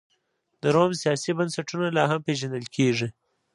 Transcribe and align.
د 0.61 0.63
روم 0.75 0.91
سیاسي 1.01 1.31
بنسټونه 1.37 1.87
لا 1.97 2.03
هم 2.11 2.19
پېژندل 2.27 2.65
کېږي. 2.75 3.07